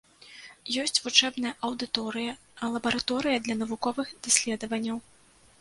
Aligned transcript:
Ёсць 0.83 1.01
вучэбная 1.07 1.51
аўдыторыя, 1.69 2.33
лабараторыя 2.79 3.37
для 3.49 3.55
навуковых 3.63 4.07
даследаванняў. 4.27 4.97